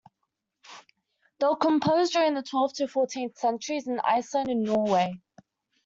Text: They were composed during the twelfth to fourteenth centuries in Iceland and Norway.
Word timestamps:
They 1.39 1.45
were 1.45 1.55
composed 1.57 2.13
during 2.13 2.33
the 2.33 2.41
twelfth 2.41 2.77
to 2.77 2.87
fourteenth 2.87 3.37
centuries 3.37 3.87
in 3.87 3.99
Iceland 3.99 4.49
and 4.49 4.63
Norway. 4.63 5.21